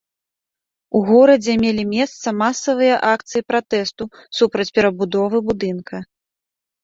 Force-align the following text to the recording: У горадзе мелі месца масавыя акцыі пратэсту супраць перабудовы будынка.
У 0.99 1.01
горадзе 1.09 1.53
мелі 1.63 1.83
месца 1.95 2.27
масавыя 2.41 2.95
акцыі 3.13 3.45
пратэсту 3.53 4.03
супраць 4.37 4.67
перабудовы 4.79 5.37
будынка. 5.51 5.95